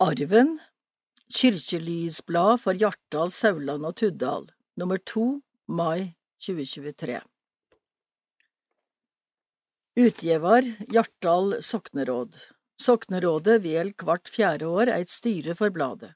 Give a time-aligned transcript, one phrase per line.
[0.00, 0.60] Arven
[1.34, 4.44] Kirkelysblad for Hjartdal, Sauland og Tuddal
[4.78, 7.16] Nummer to mai 2023
[9.98, 12.38] Utgjevar Hjartdal sokneråd.
[12.78, 16.12] Soknerådet vel hvert fjerde år eit styre for bladet.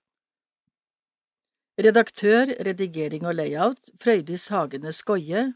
[1.75, 5.49] Redaktør, redigering og layout Frøydis Hagene Skoie.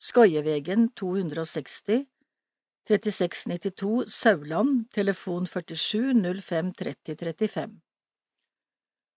[0.00, 2.06] Skoievegen 260
[2.86, 7.80] 3692 Sauland, telefon 47 05 30 35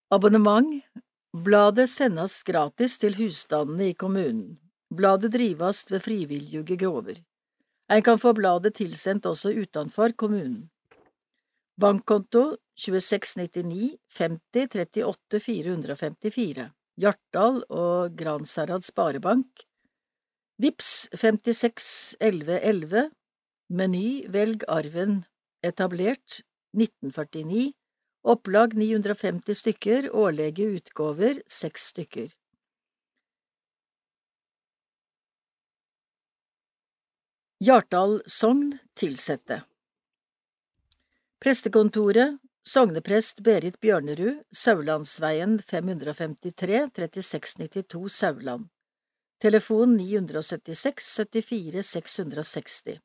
[0.10, 0.82] Abonnement
[1.30, 4.58] Bladet sendes gratis til husstandene i kommunen.
[4.90, 7.20] Bladet drives ved frivillige grover.
[7.94, 10.72] En kan få bladet tilsendt også utenfor kommunen.
[11.78, 19.62] Bankkonto 2699 50 38 454 Hjartdal og Gransherad Sparebank
[20.58, 23.06] Vips 56 11 11
[23.72, 25.26] Meny Velg arven.
[25.62, 26.40] Etablert
[26.74, 27.74] 1949
[28.24, 30.16] Opplag 950 stykker.
[30.16, 32.32] Årlige utgåver 6 stykker.
[37.60, 39.62] Hjartdal sogn tilsette.
[41.38, 48.66] Prestekontoret Sogneprest Berit Bjørnerud Saulandsveien 553 3692 Sauland.
[49.38, 53.00] Telefon 976 74 660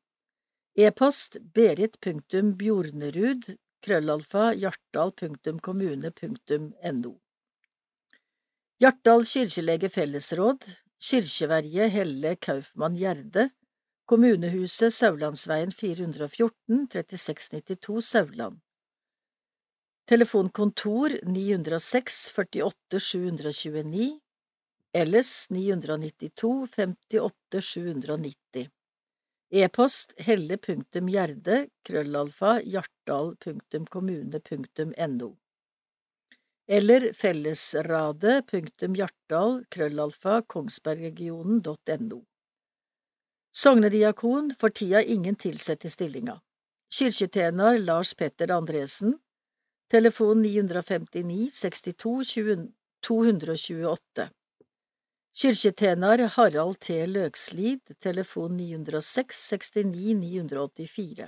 [0.75, 3.45] E-post berit.bjornerud
[3.85, 7.11] krøllalfa hjartdal.kommune.no
[8.83, 10.67] Hjartdal kirkelege fellesråd
[10.99, 13.49] Kyrkjeverje Helle Kaufmann Gjerde
[14.05, 18.59] Kommunehuset Saulandsveien 414 3692 Sauland.
[20.11, 24.19] Telefonkontor 906 48 729
[24.93, 28.69] Ellers 992 58 790
[29.55, 31.67] E-post helle.gjerde
[36.67, 39.65] eller fellesradet.hjartdal
[43.53, 46.41] Sognediakon for tida ingen tilsett i stillinga.
[46.99, 49.19] Kirketjener Lars Petter Andresen.
[49.91, 52.23] Telefon 959 62
[53.07, 54.29] 228
[55.35, 56.93] Kyrkjetjener Harald T.
[57.11, 61.25] Løkslid, telefon 906 69 984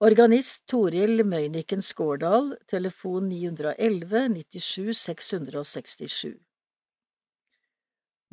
[0.00, 6.38] Organist Toril Møyniken Skårdal, telefon 911 97 667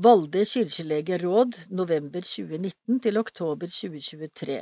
[0.07, 4.61] Valde kirkelege råd, november 2019 til oktober 2023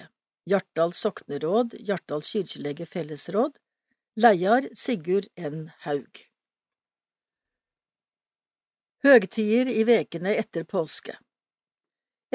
[0.49, 3.61] Hjartdal sokneråd, Hjartdal kirkelege fellesråd
[4.17, 5.69] Leiar Sigurd N.
[5.85, 6.25] Haug
[8.99, 11.13] Høgtider i vekene etter påske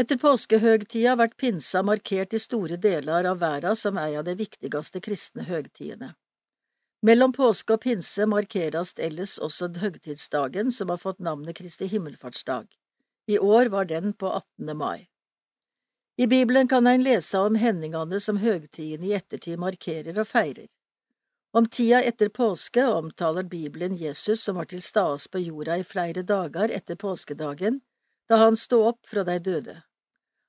[0.01, 5.03] Etter påskehøgtida vert pinsa markert i store deler av verda som ei av de viktigste
[5.05, 6.15] kristne høgtidene.
[7.05, 12.65] Mellom påske og pinse markerast ellers også høgtidsdagen som har fått navnet Kristi himmelfartsdag.
[13.29, 14.73] I år var den på 18.
[14.73, 15.11] mai.
[16.17, 20.73] I Bibelen kan ein lese om hendingane som høgtidene i ettertid markerer og feirer.
[21.55, 26.25] Om tida etter påske omtaler Bibelen Jesus som var til stades på jorda i flere
[26.27, 27.77] dager etter påskedagen,
[28.29, 29.77] da han stod opp fra de døde.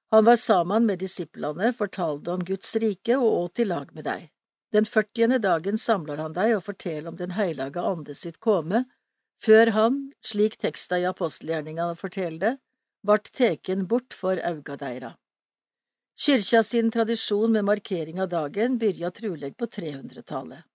[0.10, 4.26] Han var sammen med disiplene, fortalte om Guds rike og åt i lag med dem.
[4.74, 8.86] Den førtiende dagen samler han deg og forteller om Den heilage ande sitt komme,
[9.38, 12.56] før han, slik teksta i apostelgjerningene forteller det,
[13.06, 15.18] vart teken bort for auga deira.
[16.18, 20.66] Kyrkja sin tradisjon med markering av dagen byrja truleg på 300-tallet.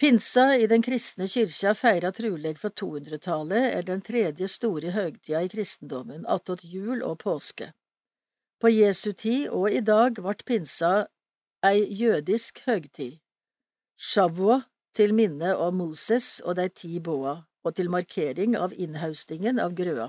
[0.00, 5.50] Pinsa i den kristne kyrkja feira truleg fra 200-tallet er den tredje store høgtida i
[5.52, 7.66] kristendommen, attåt jul og påske.
[8.64, 10.92] På Jesu tid og i dag vart pinsa
[11.68, 13.18] ei jødisk høgtid,
[14.00, 14.62] shavua
[14.96, 20.08] til minne om Moses og dei ti boa, og til markering av innhaustingen av grøa.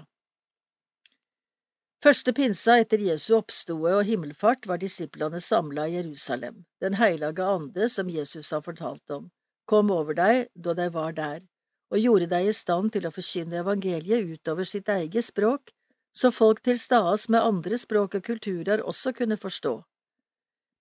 [2.00, 7.92] Første pinsa etter Jesu oppstode og himmelfart var disiplene samla i Jerusalem, den heilage ande
[7.92, 9.28] som Jesus har fortalt om
[9.66, 11.46] kom over deg da de var der,
[11.92, 15.74] og gjorde deg i stand til å forkynne evangeliet utover sitt eget språk,
[16.16, 19.80] så folk til stades med andre språk og kulturer også kunne forstå.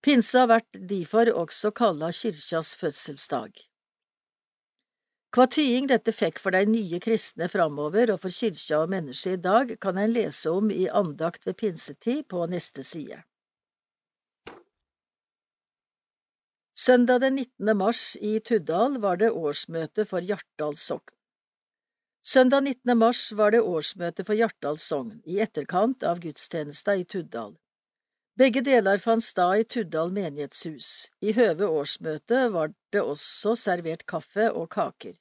[0.03, 3.59] Pinsa vert derfor også kalla kyrkjas fødselsdag.
[5.31, 9.43] Hva tying dette fikk for de nye kristne framover og for kyrkja og mennesket i
[9.45, 13.21] dag, kan en lese om i andakt ved pinsetid på neste side.
[16.81, 17.77] Søndag den 19.
[17.77, 21.13] mars i Tuddal var det årsmøte for Hjartdal sogn.
[22.25, 22.95] Søndag 19.
[22.97, 27.53] mars var det årsmøte for Hjartdal sogn, i etterkant av gudstjenesta i Tuddal.
[28.41, 31.11] Begge deler fant stad i Tuddal menighetshus.
[31.21, 35.19] I høve årsmøtet var det også servert kaffe og kaker.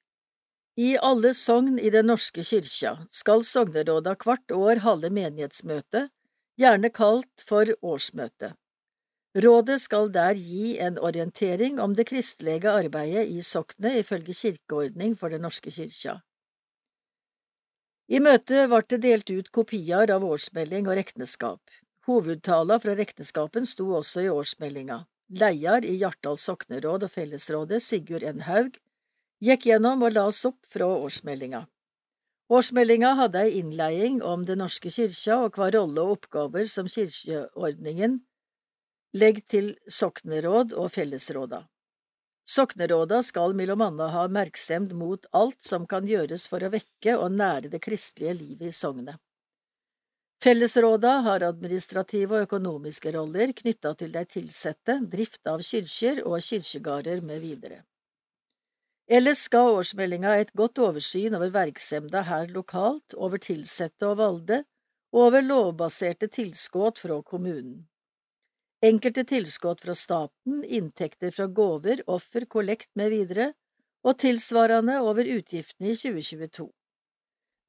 [0.80, 6.08] I alle sogn i Den norske kyrkja skal sogneråda hvert år holde menighetsmøte,
[6.56, 8.54] gjerne kalt for årsmøte.
[9.40, 15.30] Rådet skal der gi en orientering om det kristelige arbeidet i soknet ifølge kirkeordning for
[15.30, 16.18] Den norske kyrkja.
[18.10, 21.62] I møtet ble det delt ut kopier av årsmelding og regnskap.
[22.10, 25.04] Hovedtala fra regnskapen sto også i årsmeldinga.
[25.30, 28.42] Leder i Hjartdal sokneråd og fellesrådet, Sigurd N.
[28.48, 28.80] Haug,
[29.46, 31.68] gikk gjennom og las opp fra årsmeldinga.
[32.50, 38.24] Årsmeldinga hadde ei innleiing om Den norske kyrkja og hva rolle og oppgaver som kirkeordningen
[39.18, 41.64] legger til sokneråd og fellesråda.
[42.50, 47.36] Sokneråda skal mellom annet ha merksemd mot alt som kan gjøres for å vekke og
[47.38, 49.20] nære det kristelige livet i sognet.
[50.40, 57.20] Fellesråda har administrative og økonomiske roller knytta til de tilsette, drift av kyrkjer og kyrkjegarder
[57.22, 57.84] med videre.
[59.10, 64.64] Ellers skal årsmeldinga et godt oversyn over verksemda her lokalt, over tilsette og valde,
[65.12, 67.89] og over lovbaserte tilskudd fra kommunen.
[68.80, 73.54] Enkelte tilskudd fra staten, inntekter fra gåver, offer, kollekt videre,
[74.08, 76.70] og tilsvarende over utgiftene i 2022.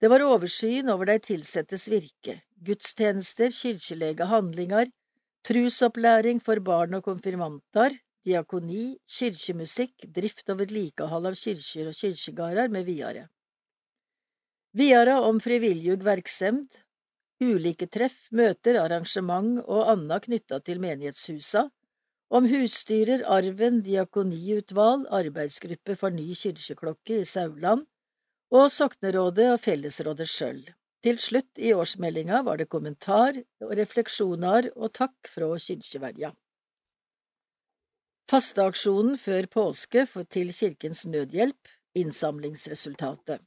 [0.00, 4.86] Det var oversyn over de tilsettes virke, gudstjenester, kirkelige handlinger,
[5.44, 12.86] trusopplæring for barn og konfirmanter, diakoni, kirkemusikk, drift og vedlikehold av kirker og kirkegårder med
[12.86, 13.26] videre.
[14.78, 16.78] Videre om frivillig verksemd,
[17.40, 21.68] ulike treff, møter, arrangement og anna knytta til menighetshusa,
[22.30, 27.88] om husstyrer, arven, diakoniutvalg, arbeidsgruppe for ny kyrkjeklokke i Sauland,
[28.54, 30.62] og soknerådet og fellesrådet sjøl.
[31.00, 36.34] Til slutt i årsmeldinga var det kommentar og refleksjoner og takk fra kirkeverja.
[38.30, 43.40] Fasteaksjonen før påske til Kirkens Nødhjelp, innsamlingsresultatet.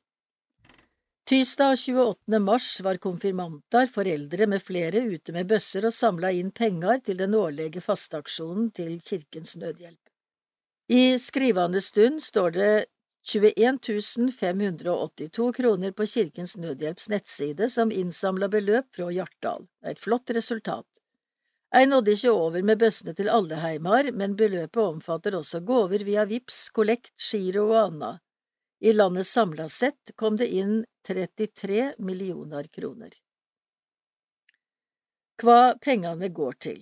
[1.26, 2.40] Tirsdag 28.
[2.40, 7.38] mars var konfirmanter, foreldre med flere ute med bøsser og samla inn penger til den
[7.40, 10.10] årlige fasteaksjonen til Kirkens Nødhjelp.
[10.92, 12.74] I skrivende stund står det
[13.32, 19.64] 21 582 kroner på Kirkens Nødhjelps nettside som innsamla beløp fra Hjartdal.
[19.88, 21.04] Et flott resultat.
[21.72, 26.28] Jeg nådde ikke over med bøssene til alle heimar, men beløpet omfatter også gåver via
[26.28, 28.14] VIPS, kollekt, giro og anna.
[28.84, 33.14] I landet samla sett kom det inn 33 millioner kroner.
[35.40, 36.82] Hva pengene går til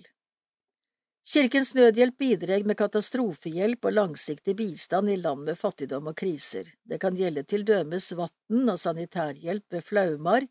[1.22, 6.66] Kirkens Nødhjelp bidrar med katastrofehjelp og langsiktig bistand i land med fattigdom og kriser.
[6.82, 10.48] Det kan gjelde til dømes vann og sanitærhjelp ved flaumar,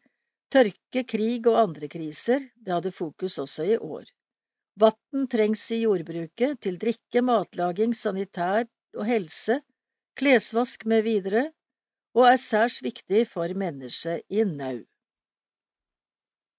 [0.56, 2.48] tørke, krig og andre kriser.
[2.56, 4.07] Det hadde fokus også i år.
[4.80, 8.63] Vann trengs i jordbruket, til drikke, matlaging, sanitær
[8.95, 9.59] og helse,
[10.16, 11.52] klesvask med videre,
[12.13, 14.81] og er særs viktig for mennesket i nau.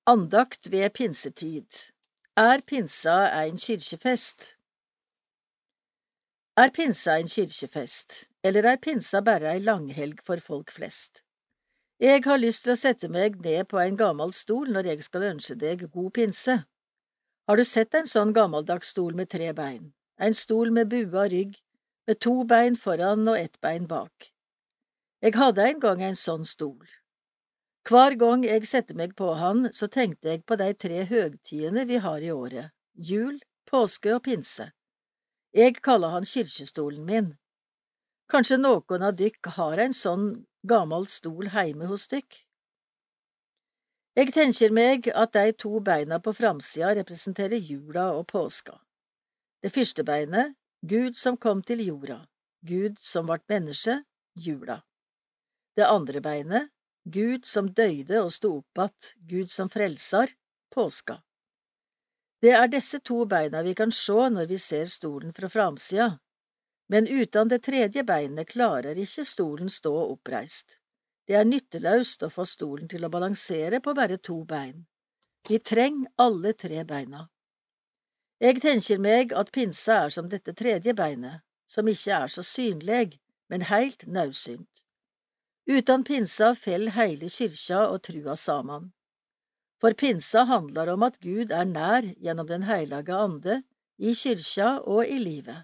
[0.06, 1.92] Andakt ved pinsetid
[2.36, 4.56] Er pinsa ein kyrkjefest?
[6.56, 11.22] Er pinsa ein kyrkjefest, eller er pinsa bare ei langhelg for folk flest?
[12.00, 15.28] Jeg har lyst til å sette meg ned på en gammel stol når jeg skal
[15.28, 16.56] ønske deg god pinse.
[17.46, 21.54] Har du sett en sånn gammeldags stol med tre bein, en stol med bua rygg,
[22.06, 24.32] med to bein foran og ett bein bak?
[25.22, 26.86] Jeg hadde en gang en sånn stol.
[27.88, 31.98] Hver gang jeg setter meg på han, så tenkte jeg på de tre høgtidene vi
[32.02, 33.40] har i året, jul,
[33.70, 34.70] påske og pinse.
[35.54, 37.34] Jeg kaller han kirkestolen min.
[38.30, 40.26] Kanskje noen av dykk har en sånn
[40.62, 42.38] gammel stol heime hos dykk?
[44.16, 48.78] Jeg tenker meg at de to beina på framsida representerer jula og påska.
[49.62, 52.16] Det første beinet, Gud som kom til jorda,
[52.66, 54.00] Gud som vart menneske,
[54.34, 54.80] jula.
[55.76, 56.72] Det andre beinet,
[57.04, 60.30] Gud som døyde og sto opp att, Gud som frelsar,
[60.74, 61.22] påska.
[62.42, 66.18] Det er disse to beina vi kan sjå når vi ser stolen fra framsida,
[66.90, 70.80] men uten det tredje beinet klarer ikke stolen stå oppreist.
[71.26, 74.82] Det er nytteløst å få stolen til å balansere på bare to bein.
[75.48, 77.28] Vi trenger alle tre beina.
[78.42, 83.20] Jeg tenker meg at pinsa er som dette tredje beinet, som ikke er så synleg,
[83.46, 84.82] men heilt naudsynt.
[85.70, 88.90] Uten pinsa fell heile kyrkja og trua saman.
[89.78, 93.62] For pinsa handler om at Gud er nær gjennom Den heilage ande,
[93.98, 95.62] i kyrkja og i livet.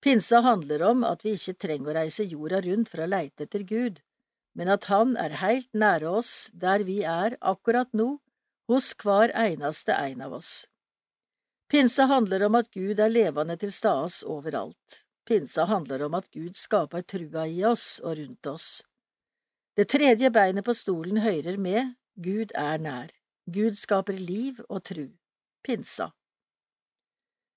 [0.00, 3.64] Pinsa handler om at vi ikke trenger å reise jorda rundt for å leite etter
[3.68, 4.00] Gud,
[4.56, 8.14] men at Han er heilt nære oss der vi er akkurat nå,
[8.72, 10.64] hos hver eneste en av oss.
[11.74, 15.00] Pinsa handler om at Gud er levende til stades overalt.
[15.26, 18.66] Pinsa handler om at Gud skaper trua i oss og rundt oss.
[19.74, 23.10] Det tredje beinet på stolen høyrer med, Gud er nær.
[23.50, 25.08] Gud skaper liv og tru.
[25.66, 26.12] Pinsa.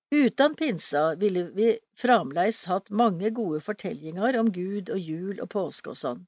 [0.09, 5.93] Uten pinsa ville vi framleis hatt mange gode fortellinger om Gud og jul og påske
[5.93, 6.25] og sånn,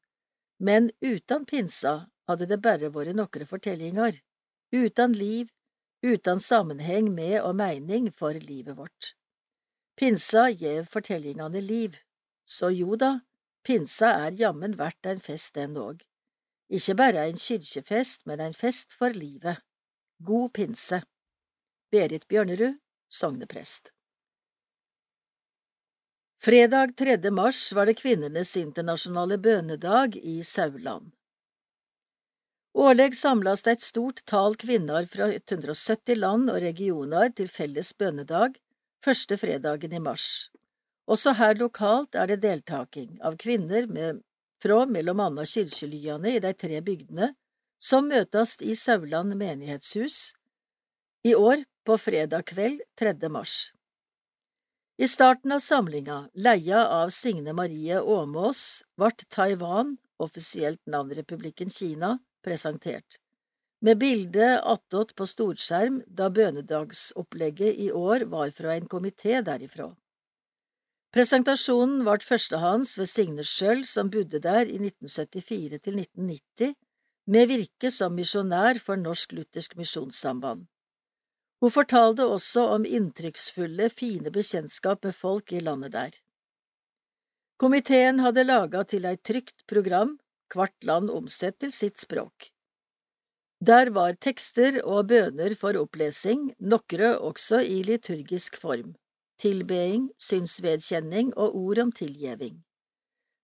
[0.62, 4.20] men uten pinsa hadde det bare vært nokre fortellinger,
[4.76, 5.48] uten liv,
[6.06, 9.14] uten sammenheng med og mening for livet vårt.
[10.00, 11.98] Pinsa gjev fortellingene liv,
[12.48, 13.20] så jo da,
[13.68, 16.02] pinsa er jammen verdt en fest den òg.
[16.70, 19.60] Ikke bare en kyrkjefest, men en fest for livet.
[20.24, 21.02] God pinse.
[21.92, 22.78] Berit Bjørnerud,
[23.10, 23.92] sogneprest.
[26.40, 27.32] Fredag 3.
[27.36, 31.10] mars var det kvinnenes internasjonale bønedag i Sauland.
[32.78, 38.60] Årlig samles det et stort tal kvinner fra 170 land og regioner til felles bønedag
[39.04, 40.50] første fredagen i mars.
[41.10, 44.22] Også her lokalt er det deltaking av kvinner med,
[44.62, 47.32] fra mellom anna kyrkjelyane i de tre bygdene
[47.80, 50.36] som møtes i Sauland menighetshus,
[51.24, 53.16] i år på fredag kveld 3.
[53.32, 53.72] mars.
[55.00, 63.20] I starten av samlinga, leia av Signe Marie Åmås, vart Taiwan, offisielt navnrepublikken Kina, presentert
[63.82, 69.94] med bilde attåt på storskjerm da bønedagsopplegget i år var fra en komité derifra.
[71.16, 76.76] Presentasjonen ble førstehånds ved Signe sjøl, som bodde der i 1974 til 1990,
[77.30, 80.68] med virke som misjonær for Norsk Luthersk Misjonssamband.
[81.60, 86.14] Hun fortalte også om inntrykksfulle, fine bekjentskap med folk i landet der.
[87.60, 90.18] Komiteen hadde laga til ei trygt program,
[90.54, 92.50] hvert land omsetter sitt språk.
[93.60, 98.94] Der var tekster og bøner for opplesing, nokre også i liturgisk form,
[99.42, 102.62] tilbeding, synsvedkjenning og ord om tilgjeving.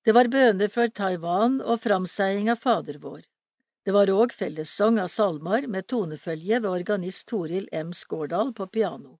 [0.05, 3.25] Det var bøner for Taiwan og framseiing av Fader vår.
[3.85, 7.91] Det var òg fellessang av salmer med tonefølge ved organist Toril M.
[7.93, 9.17] Skårdal på piano.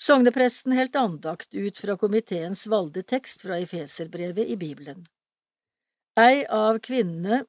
[0.00, 5.04] Sognepresten helt andakt ut fra komiteens valgte tekst fra Efeserbrevet i Bibelen.
[6.14, 7.40] Ei av kvinnene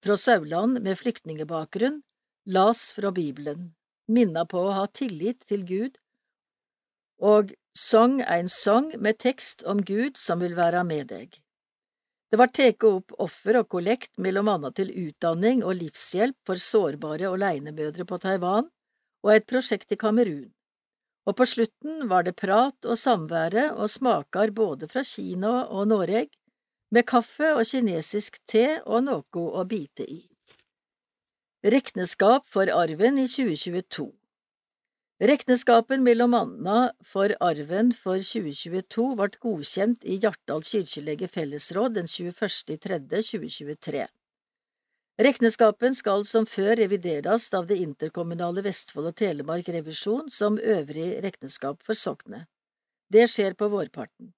[0.00, 1.98] fra Sauland med flyktningebakgrunn,
[2.48, 3.74] las fra Bibelen,
[4.08, 5.98] minna på å ha tillit til Gud,
[7.20, 11.36] og sang ein sang med tekst om Gud som vil være med deg.
[12.32, 17.28] Det var teke opp offer og kollekt mellom annet til utdanning og livshjelp for sårbare
[17.28, 18.70] alenemødre på Taiwan
[19.20, 20.48] og et prosjekt i Kamerun.
[21.28, 26.32] Og på slutten var det prat og samvære og smaker både fra Kina og Noreg,
[26.94, 30.20] med kaffe og kinesisk te og noe å bite i.
[31.64, 34.12] Rekneskap for arven i 2022
[35.24, 44.04] Rekneskapen mellom anna for arven for 2022 ble godkjent i Hjartdal kirkelege fellesråd den 21.3.2023.
[45.24, 51.80] Rekneskapen skal som før revideres av det interkommunale Vestfold og Telemark revisjon som øvrig rekneskap
[51.86, 52.50] for soknet.
[53.06, 54.34] Det skjer på vårparten.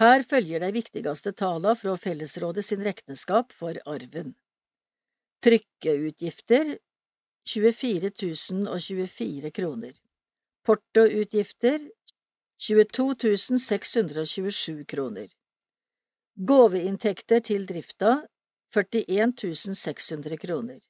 [0.00, 4.32] Her følger de viktigste tala fra Fellesrådet sin regnskap for arven.
[5.44, 6.78] Trykkeutgifter
[7.48, 8.10] 24
[8.78, 9.92] 024 kroner.
[10.64, 11.90] Portoutgifter
[12.58, 15.28] 22 627 kroner.
[16.38, 18.26] Gaveinntekter til drifta
[18.72, 20.80] 41 600 kroner.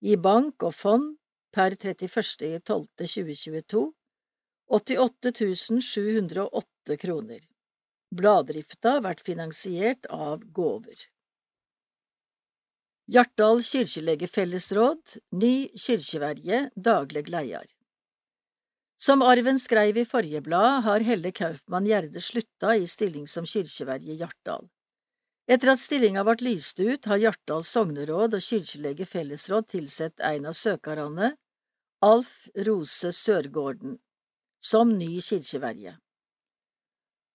[0.00, 1.16] I bank og fond
[1.52, 3.92] per 31.12.2022
[4.70, 7.53] 88 708 kroner.
[8.14, 11.08] Bladdrifta vært finansiert av gåver.
[13.10, 17.66] Hjartdal kyrkjelegefellesråd, ny kyrkjeverje, dagleg leiar.
[18.96, 24.16] Som Arven skreiv i forrige blad, har Helle Kaufmann Gjerde slutta i stilling som kyrkjeverje
[24.22, 24.70] Hjartdal.
[25.44, 30.56] Etter at stillinga ble lyst ut, har Hjartdal sogneråd og kyrkjelege fellesråd tilsett en av
[30.56, 31.34] søkarane,
[32.04, 33.98] Alf Rose Sørgården,
[34.60, 35.98] som ny kyrkjeverje.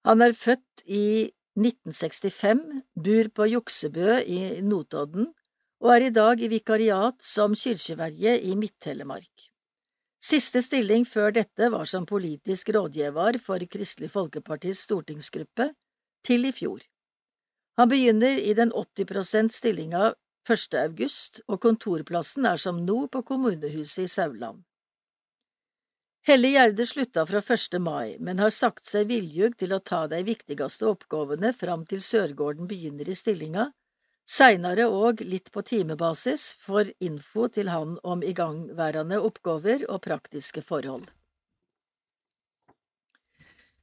[0.08, 1.30] Han er født i
[1.60, 2.62] 1965,
[2.96, 5.34] bor på Juksebø i Notodden
[5.80, 9.50] og er i dag i vikariat som kyrkjeverje i Midt-Telemark.
[10.20, 15.70] Siste stilling før dette var som politisk rådgiver for Kristelig Folkepartis stortingsgruppe,
[16.28, 16.82] til i fjor.
[17.80, 20.10] Han begynner i den 80% stillinga
[20.44, 20.76] 1.
[20.82, 24.66] august, og kontorplassen er som nå på kommunehuset i Sauland.
[26.28, 27.80] Helle Gjerde slutta fra 1.
[27.80, 32.68] mai, men har sagt seg viljug til å ta de viktigste oppgavene fram til Sørgården
[32.68, 33.70] begynner i stillinga,
[34.30, 41.08] seinere og litt på timebasis for info til han om igangværende oppgaver og praktiske forhold.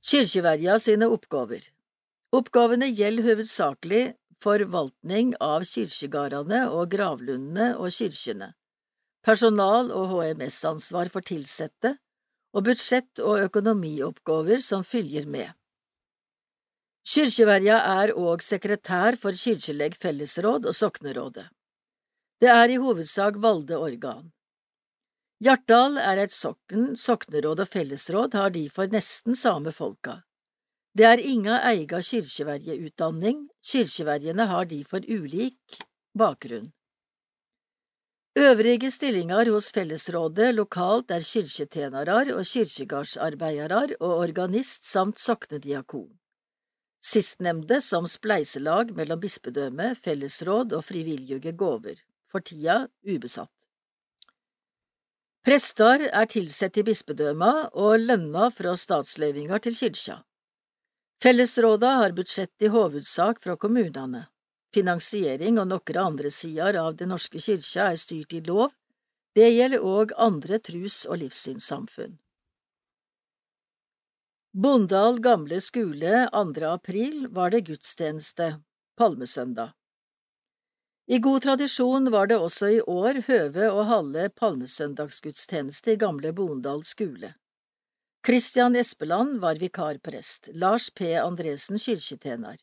[0.06, 1.64] Kyrkjeverja sine oppgaver
[2.36, 4.04] Oppgavene gjelder hovedsakelig
[4.44, 8.52] forvaltning av kyrkjegardane og gravlundene og kyrkjene,
[9.24, 11.96] personal- og HMS-ansvar for tilsette,
[12.56, 15.52] og budsjett- og økonomioppgaver som følger med.
[17.06, 21.46] Kyrkjeverja er òg sekretær for Kyrkjeleg fellesråd og Soknerådet.
[22.40, 24.32] Det er i hovedsak valgte organ.
[25.44, 30.22] Hjartdal er et sokn, sokneråd og fellesråd har derfor nesten same folka.
[30.96, 35.80] Det er inga eiga kyrkjeverjeutdanning, kyrkjeverjene har derfor ulik
[36.16, 36.72] bakgrunn.
[38.36, 46.10] Øvrige stillinger hos fellesrådet lokalt er kyrkjetjenarar og kyrkjegardsarbeidarar og organist samt soknediakon.
[47.00, 51.96] Sistnemnde som spleiselag mellom bispedømme, fellesråd og frivillige gåver,
[52.28, 53.68] for tida ubesatt.
[55.46, 60.20] Prester er tilsett i bispedømma og lønna fra statsløyvingar til kyrkja.
[61.24, 64.26] Fellesråda har budsjett i hovedsak fra kommunene.
[64.74, 68.72] Finansiering og nokre andre sider av Den norske kyrkja er styrt i lov,
[69.36, 72.16] det gjelder òg andre trus- og livssynssamfunn.
[74.56, 76.68] Bondal gamle skole 2.
[76.70, 78.54] april var det gudstjeneste,
[78.96, 79.74] palmesøndag.
[81.06, 86.80] I god tradisjon var det også i år høve å halde palmesøndagsgudstjeneste i gamle Bondal
[86.88, 87.36] skule.
[88.26, 91.12] Christian Espeland var vikarprest, Lars P.
[91.20, 92.56] Andresen kyrkjetjener.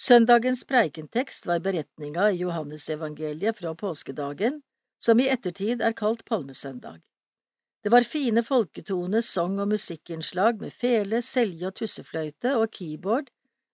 [0.00, 4.62] Søndagens preikentekst var beretninga i Johannesevangeliet fra påskedagen,
[5.02, 7.00] som i ettertid er kalt palmesøndag.
[7.82, 13.30] Det var fine folketone, sang og musikkinnslag med fele, selje og tussefløyte og keyboard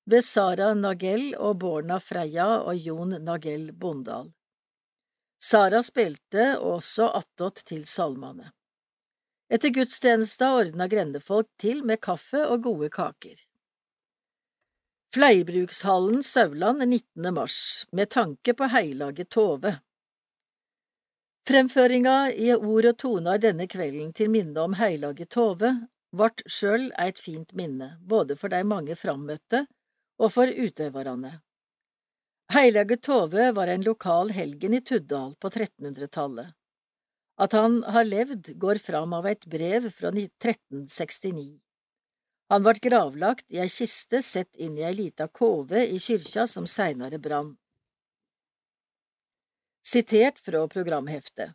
[0.09, 4.31] ved Sara Nagell og Borna Freya og Jon Nagell Bondal.
[5.39, 8.49] Sara spilte også attåt til salmane.
[9.53, 13.37] Etter gudstjenesta ordna grendefolk til med kaffe og gode kaker.
[15.15, 17.35] Fleirbrukshallen Sauland 19.
[17.35, 19.79] mars, med tanke på heilaget Tove.
[21.49, 25.71] Fremføringa i ord og toner denne kvelden til minne om heilaget Tove
[26.13, 29.63] vart sjøl eit fint minne, både for de mange frammøtte
[30.21, 31.39] og for utøverne.
[32.53, 36.53] Heilage Tove var en lokal helgen i Tuddal på 1300-tallet.
[37.41, 41.61] At han har levd, går fram av et brev fra 1369.
[42.49, 46.67] Han ble gravlagt i ei kiste sett inn i ei lita kove i kyrkja som
[46.67, 47.57] seinere brann.
[49.85, 51.53] Sitert fra programheftet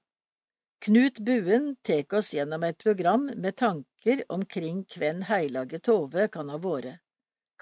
[0.86, 6.58] Knut Buen tek oss gjennom et program med tanker omkring hvem Heilage Tove kan ha
[6.60, 7.00] vært.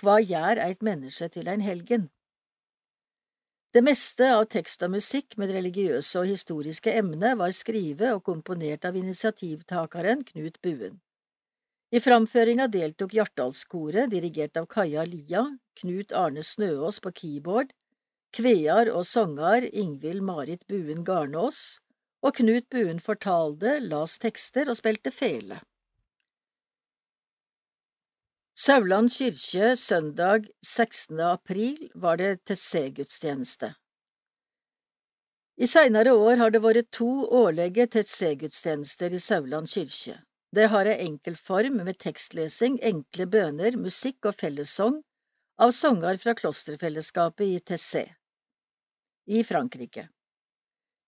[0.02, 2.08] Hva gjør eit menneske til ein helgen?
[3.72, 8.89] Det meste av tekst og musikk med religiøse og historiske emne var skrevet og komponert
[8.89, 10.98] av initiativtakeren Knut Buen.
[11.91, 15.41] I framføringa deltok Hjartdalskoret, dirigert av Kaja Lia,
[15.82, 17.73] Knut Arne Snøås på keyboard,
[18.32, 21.82] kvear og sanger Ingvild Marit Buen Garnås,
[22.23, 25.60] og Knut Buen fortalte, las tekster og spilte fele.
[28.56, 31.19] Sauland kyrkje søndag 16.
[31.19, 33.73] april var det til C-gudstjeneste.
[35.60, 40.21] I seinere år har det vært to årlige TC-gudstjenester i Sauland kyrkje.
[40.51, 44.97] Det har ei enkel form med tekstlesing, enkle bøner, musikk og fellessong
[45.61, 48.07] av sanger fra klosterfellesskapet i Tessé
[49.31, 50.09] i Frankrike.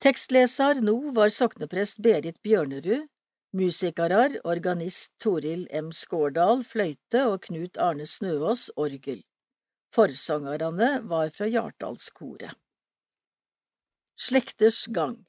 [0.04, 3.10] Tekstleser nå var sokneprest Berit Bjørnerud,
[3.54, 5.92] Musikarar, organist Toril M.
[5.94, 9.22] Skårdal, fløyte og Knut Arne Snøås, orgel.
[9.94, 12.56] Forsangerne var fra Hjartdalskoret.
[14.18, 15.20] Slekters gang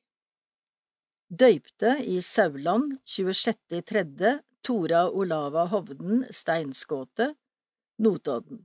[1.35, 4.29] Døypte i Sauland 26.3.
[4.63, 7.33] Tora Olava Hovden Steinskåte,
[7.99, 8.61] Notodden.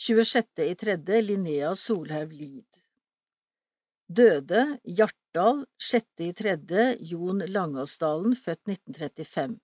[0.00, 1.20] 26.3.
[1.26, 2.80] Linnea Solhaug Lid
[4.08, 6.96] Døde Hjartdal 6.3.
[7.12, 9.60] Jon Langåsdalen, født 1935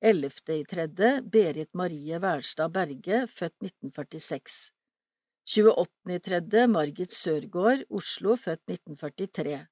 [0.00, 1.14] 11.3.
[1.28, 4.72] Berit Marie Wærstad Berge, født 1946
[5.48, 6.66] 28.3.
[6.66, 9.66] Margit Sørgaard, Oslo, født 1943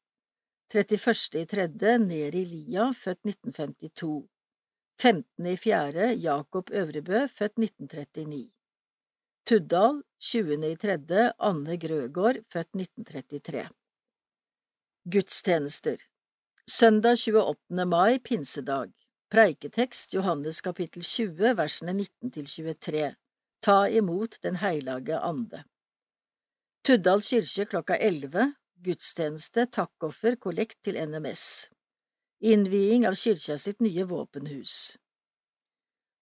[0.75, 1.99] 31.3.
[1.99, 4.27] Neri Lia, født 1952
[4.99, 6.17] 15.4.
[6.19, 8.51] Jakob Øvrebø, født 1939
[9.47, 11.33] Tuddal 20.3.
[11.39, 13.69] Anne Grøgaard, født 1933
[15.13, 16.03] Gudstjenester
[16.67, 17.87] Søndag 28.
[17.87, 18.91] mai, pinsedag
[19.31, 23.15] Preiketekst Johannes kapittel 20, versene 19 til 23
[23.63, 25.63] Ta imot Den heilage ande
[26.83, 28.55] Tuddal kirke klokka 11
[28.87, 31.73] Gudstjeneste, takkoffer, kollekt til NMS
[32.47, 34.75] Innviing av kyrkja sitt nye våpenhus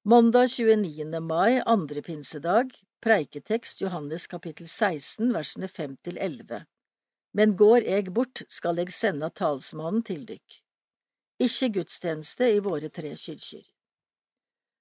[0.09, 1.21] Mandag 29.
[1.21, 2.73] mai, andre pinsedag,
[3.05, 6.63] preiketekst Johannes kapittel 16, versene 5 til 11.
[7.37, 10.59] Men går eg bort, skal eg sende talsmannen til dykk.
[11.45, 13.69] Ikke gudstjeneste i våre tre kyrkjer.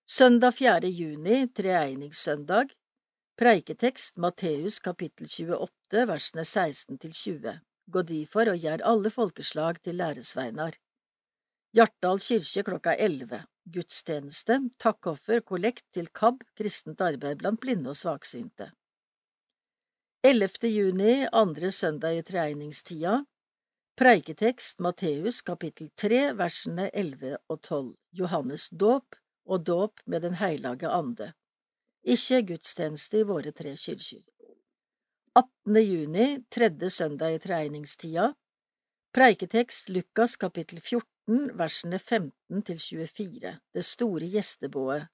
[0.07, 0.87] Søndag 4.
[1.01, 2.71] juni, treegningssøndag,
[3.39, 7.59] preiketekst Matteus kapittel 28, versene 16 til 20.
[7.91, 10.77] Gå difor og gjør alle folkeslag til læresveinar.
[11.73, 13.41] Hjartdal kirke klokka 11.
[13.73, 18.71] Gudstjeneste, takkoffer, kollekt til KAB, kristent arbeid blant blinde og svaksynte.
[20.23, 20.69] 11.
[20.69, 23.17] juni, andre søndag i treegningstida,
[23.99, 27.89] preiketekst Matteus kapittel 3, versene 11 og 12,
[28.21, 31.33] Johannes dåp og dåp med Den heilage ande.
[32.03, 34.23] Ikke gudstjeneste i våre tre kyrkjer.
[35.35, 35.81] 18.
[35.81, 38.33] juni, tredje søndag i tregningstida.
[39.13, 45.07] preiketekst Lukas kapittel 14, versene 15 til 24, Det store gjestebået.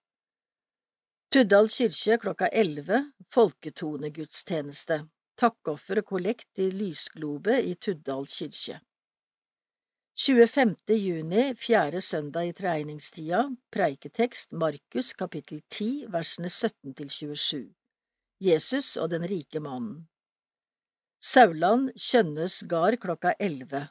[1.31, 4.99] Tuddal kirke klokka 11, folketonegudstjeneste,
[5.37, 8.81] takkoffer og kollekt i Lysglobe i Tuddal kirke.
[10.19, 10.75] 25.
[10.99, 17.78] juni, fjerde søndag i tregningstida, preiketekst Markus kapittel 10, versene 17 til 27.
[18.39, 20.07] Jesus og den rike mannen.
[21.19, 23.89] Sauland, Kjønnes gard klokka 11.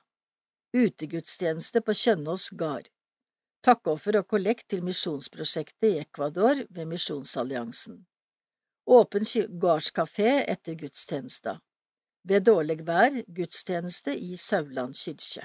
[0.73, 2.89] Utegudstjeneste på Kjønnås gard.
[3.61, 8.07] Takkoffer og kollekt til misjonsprosjektet i Ecuador ved Misjonsalliansen.
[8.89, 9.29] Åpen
[9.61, 11.59] gardskafé etter gudstjenesta.
[12.25, 15.45] Ved dårlig vær gudstjeneste i Sauland kyrkje.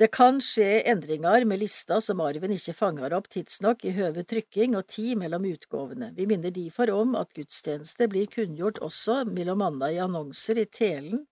[0.00, 4.72] Det kan skje endringer med lista som arven ikke fanger opp tidsnok i høve trykking
[4.78, 6.08] og tid mellom utgavene.
[6.16, 11.26] Vi minner derfor om at gudstjenester blir kunngjort også mellom anna i annonser i Telen,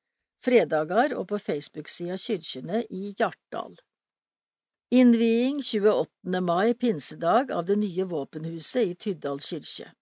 [0.44, 3.80] fredager og på Facebook-sida Kyrkjene i Hjartdal.
[4.92, 6.44] Innviing 28.
[6.44, 9.94] mai, pinsedag, av det nye våpenhuset i Tyddal kirke.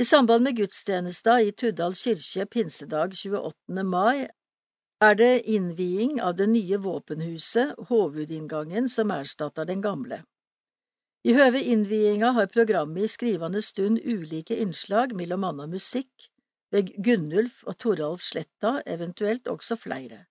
[0.00, 3.84] I samband med gudstjenesta i Tuddal kirke pinsedag 28.
[3.84, 4.30] mai
[5.00, 10.22] er det innviing av det nye våpenhuset, hovudinngangen, som erstatter den gamle.
[11.24, 16.30] I høve innviinga har programmet i skrivende stund ulike innslag, mellom anna musikk,
[16.72, 20.26] ved Gunnulf og Toralf Sletta, eventuelt også flere.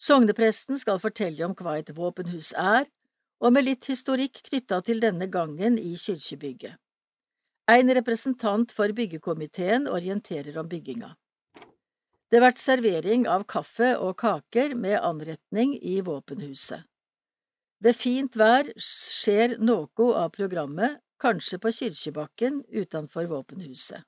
[0.00, 2.88] Sognepresten skal fortelle om hva et våpenhus er,
[3.40, 6.76] og med litt historikk knytta til denne gangen i kyrkjebygget.
[7.70, 11.14] En representant for byggekomiteen orienterer om bygginga.
[12.30, 16.84] Det vært servering av kaffe og kaker med anretning i våpenhuset.
[17.82, 24.04] Ved fint vær skjer noe av programmet, kanskje på Kyrkjebakken utenfor våpenhuset.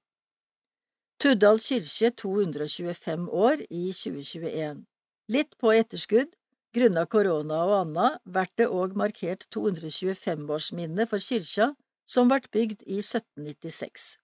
[1.19, 4.87] Tuddal kirke 225 år i 2021.
[5.31, 6.33] Litt på etterskudd,
[6.75, 11.73] grunna korona og anna, vert det òg markert 225-årsminne for kyrkja
[12.07, 14.17] som vart bygd i 1796.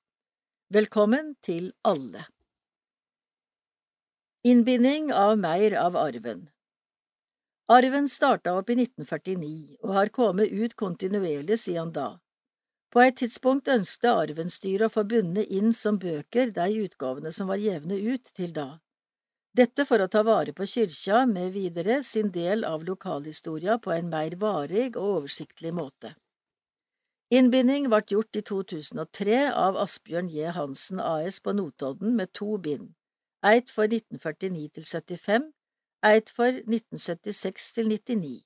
[0.75, 2.27] Velkommen til alle.
[4.49, 6.45] Innbinding av meir av arven
[7.75, 12.07] Arven starta opp i 1949 og har kommet ut kontinuerlig siden da.
[12.95, 17.61] På et tidspunkt ønsket arvenstyret å få bundet inn som bøker de utgavene som var
[17.61, 18.69] jevne ut til da.
[19.61, 24.09] Dette for å ta vare på kyrkja med videre sin del av lokalhistoria på en
[24.15, 26.15] mer varig og oversiktlig måte.
[27.29, 30.55] Innbinding ble gjort i 2003 av Asbjørn J.
[30.57, 32.95] Hansen AS på Notodden med to bind
[33.49, 35.49] eit for 1949 til 75,
[36.05, 38.37] eit for 1976 til 99.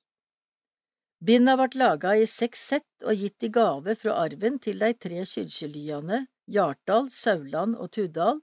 [1.23, 5.23] Binda vart laga i seks sett og gitt i gave fra arven til de tre
[5.23, 8.41] kyrkjelyane Hjartdal, Sauland og Tudal,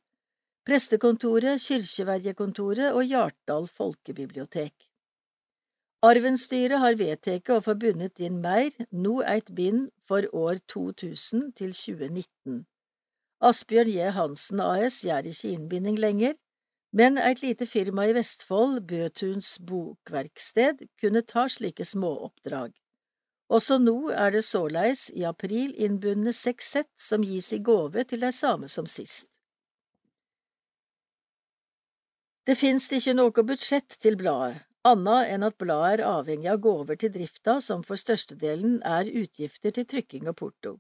[0.64, 4.72] prestekontoret, kyrkjeverjekontoret og Hjartdal folkebibliotek.
[6.00, 11.74] Arvenstyret har vedtatt å få bundet inn mer, no eit bind for år 2000 til
[11.76, 12.62] 2019.
[13.44, 14.08] Asbjørn J.
[14.16, 16.38] Hansen AS gjør ikke innbinding lenger,
[16.92, 22.72] men et lite firma i Vestfold, Bøtuns bokverksted, kunne ta slike småoppdrag.
[23.50, 28.22] Også nå er det såleis i april innbundne seks sett som gis i gåve til
[28.22, 29.40] dei samme som sist.
[32.46, 36.98] Det finnes ikke noe budsjett til bladet, annet enn at bladet er avhengig av gåver
[37.02, 40.72] til drifta som for størstedelen er utgifter til trykking og porto.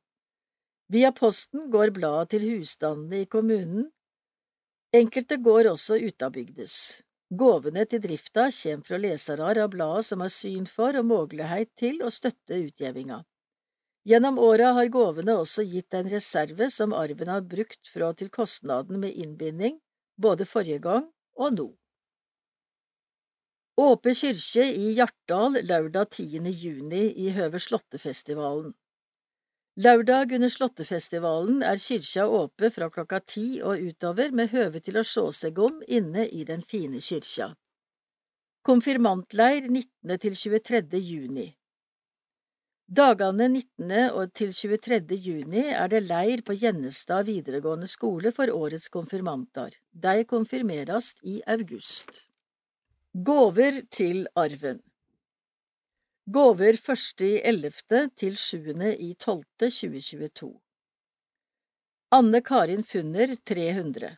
[0.90, 3.90] Via posten går bladet til husstandene i kommunen.
[4.90, 6.76] Enkelte går også utabygdes.
[7.30, 12.00] Gåvene til drifta kommer fra lesere av bladet som har syn for og mulighet til
[12.02, 13.20] å støtte utgjevinga.
[14.10, 18.98] Gjennom åra har gåvene også gitt en reserve som arven har brukt fra til kostnaden
[18.98, 19.78] med innbinding,
[20.18, 21.06] både forrige gang
[21.38, 21.68] og nå.
[23.78, 26.50] Åpe kyrkje i Hjartdal lørdag 10.
[26.50, 28.74] juni i høve Slåttefestivalen.
[29.80, 35.04] Lørdag under Slåttefestivalen er kyrkja åpe fra klokka ti og utover med høve til å
[35.06, 37.46] sjå seg om inne i den fine kyrkja.
[38.66, 40.18] Konfirmantleir 19.
[40.24, 41.00] til 23.
[41.00, 41.46] juni
[43.00, 43.94] Dagene 19.
[44.10, 45.00] og til 23.
[45.16, 49.78] juni er det leir på Gjennestad videregående skole for årets konfirmanter.
[49.94, 52.26] De konfirmeres i august.
[53.14, 54.82] Gåver til arven
[56.28, 60.60] I ellevte til sjuende i tolvte 2022
[62.12, 64.16] Anne Karin Funner 300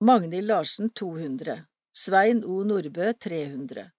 [0.00, 2.62] Magnhild Larsen 200 Svein O.
[2.64, 3.90] Nordbø 300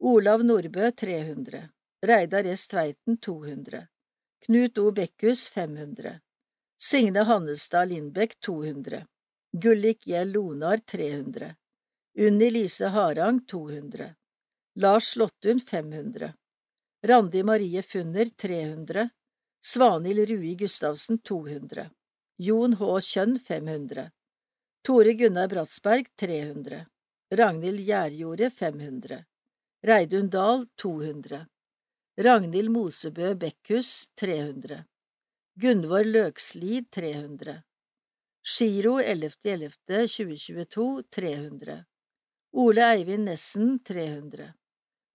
[0.00, 1.68] Olav Nordbø 300
[2.06, 2.68] Reidar S.
[2.68, 3.86] Tveiten 200
[4.46, 4.90] Knut O.
[4.92, 6.20] Bekkhus 500
[6.78, 9.06] Signe Hannestad Lindbekk 200
[9.52, 11.54] Gullik Gjell Lonar 300
[12.18, 14.14] Unni Lise Harang 200
[14.76, 16.34] Lars Slåttun 500
[17.06, 19.10] Randi Marie Funner 300
[19.60, 21.90] Svanhild Rui Gustavsen 200
[22.36, 23.00] Jon H.
[23.00, 24.10] Kjønn 500
[24.82, 26.86] Tore Gunnar Bratsberg 300
[27.30, 29.24] Ragnhild Gjærjordet 500
[29.86, 31.46] Reidun Dahl 200
[32.26, 34.82] Ragnhild Mosebø Bekkhus 300
[35.62, 37.62] Gunvor Løkslid 300
[38.58, 41.84] Giro 11.11.2022 300
[42.52, 44.54] Ole Eivind Nessen 300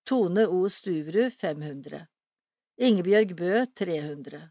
[0.03, 0.69] Tone O.
[0.69, 2.07] Stuverud 500
[2.77, 4.49] Ingebjørg Bø 300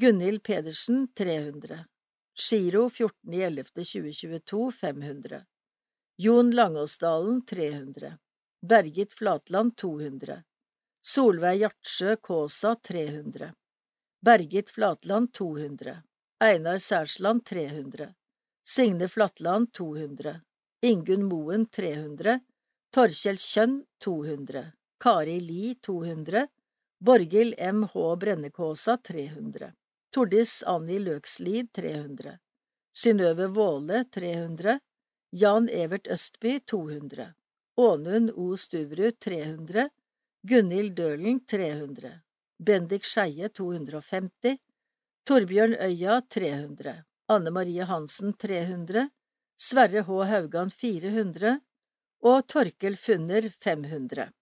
[0.00, 1.84] Gunhild Pedersen 300
[2.48, 5.44] Giro 14.11.2022 500
[6.16, 8.18] Jon Langåsdalen 300
[8.62, 10.42] Bergit Flatland 200
[11.02, 13.52] Solveig Gjartsjø Kaasa 300
[14.24, 16.02] Bergit Flatland 200
[16.40, 18.14] Einar Særsland 300
[18.64, 20.40] Signe Flatland 200
[20.82, 22.40] Ingunn Moen 300,
[22.88, 24.60] Torkjell Kjønn 200,
[24.98, 26.46] Kari Li 200,
[27.04, 27.82] Borghild M.
[27.84, 28.04] H.
[28.16, 29.74] Brennekåsa 300,
[30.10, 32.38] Tordis Anni Løkslid 300,
[32.96, 34.78] Synnøve Våle 300,
[35.36, 37.28] Jan Evert Østby 200,
[37.76, 38.56] Ånund O.
[38.56, 39.90] Stuvrud 300,
[40.48, 42.16] Gunhild Dølen 300,
[42.56, 44.56] Bendik Skeie 250,
[45.28, 49.10] Torbjørn Øya 300, Anne Marie Hansen 300,
[49.60, 50.24] Sverre H.
[50.32, 51.58] Haugan 400
[52.24, 54.32] og Torkel Funner 500.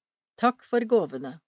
[0.41, 1.41] Takk for gåvene.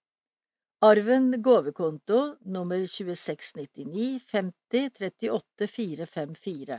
[0.81, 6.77] Arven gåvekonto nummer 2699 50 38 454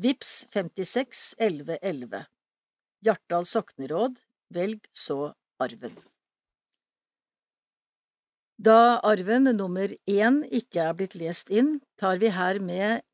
[0.00, 2.22] Vips 56 11 11
[3.04, 4.16] Hjartdal sokneråd,
[4.54, 5.92] velg så arven.
[8.58, 13.04] Da arven nummer én ikke er blitt lest inn, tar vi her med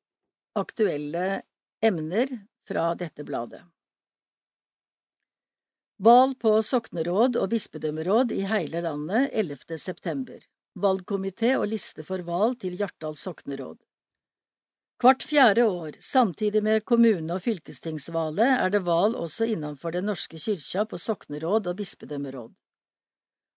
[0.57, 1.42] aktuelle
[1.85, 2.31] emner
[2.64, 3.61] fra dette bladet.
[6.03, 9.79] Valg på sokneråd og bispedømmeråd i hele landet 11.
[9.79, 10.41] september.
[10.75, 13.79] Valgkomité og liste for valg til Hjartdal sokneråd.
[14.99, 20.37] Hvert fjerde år, samtidig med kommune- og fylkestingsvalet, er det valg også innenfor Den norske
[20.37, 22.53] kyrkja på sokneråd og bispedømmeråd.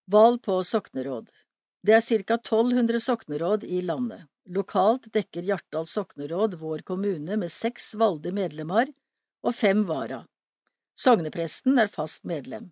[0.08, 1.34] Valg på sokneråd
[1.82, 4.28] Det er ca 1200 sokneråd i landet.
[4.46, 8.94] Lokalt dekker Hjartdal sokneråd vår kommune med seks valgte medlemmer
[9.44, 10.28] og fem vara.
[10.98, 12.72] Sognepresten er fast medlem.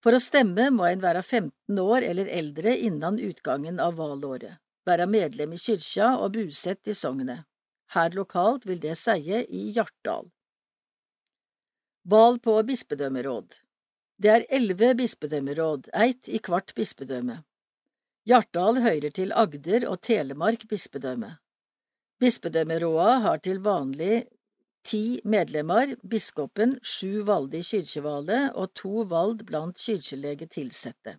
[0.00, 5.08] For å stemme må en være 15 år eller eldre innen utgangen av valåret, være
[5.10, 7.44] medlem i kyrkja og busett i sognet.
[7.90, 10.30] Her lokalt vil det seie i Hjartdal.
[12.10, 13.58] Valg på bispedømmeråd
[14.20, 17.42] Det er elleve bispedømmeråd, eitt i hvert bispedømme.
[18.28, 21.34] Hjartdal hører til Agder og Telemark bispedømme.
[22.20, 24.26] Bispedømmeråda har til vanlig
[24.84, 31.18] ti medlemmer, biskopen sju valgte i kyrkjevalet og to valgt blant kyrkjelege tilsette.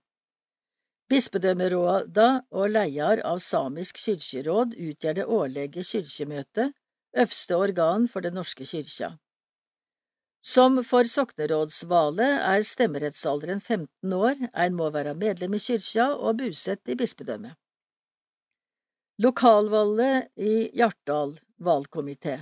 [1.12, 6.72] Bispedømmeråda og leder av Samisk kyrkjeråd utgjør det årlige kyrkjemøtet,
[7.18, 9.18] øvste organ for Den norske kyrkja.
[10.42, 16.90] Som for soknerådsvalet er stemmerettsalderen 15 år, en må være medlem i kyrkja og busett
[16.90, 17.54] i bispedømmet.
[19.22, 22.40] Lokalvalget i Hjartdal valgkomité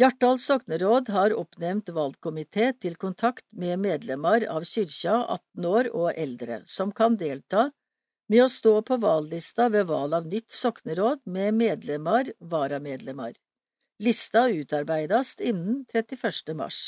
[0.00, 6.62] Hjartdal sokneråd har oppnevnt valgkomité til kontakt med medlemmer av kyrkja 18 år og eldre,
[6.64, 7.66] som kan delta
[8.32, 13.36] med å stå på valglista ved valg av nytt sokneråd med medlemmer, varamedlemmer.
[14.00, 16.56] Lista utarbeides innen 31.
[16.56, 16.80] mars.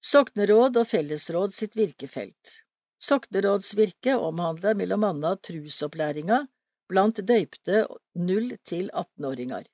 [0.00, 2.58] Sokneråd og fellesråd sitt virkefelt
[3.04, 6.46] Soknerådsvirket omhandler mellom annet trusopplæringa
[6.88, 7.84] blant døypte
[8.16, 9.66] 0 til 18-åringer,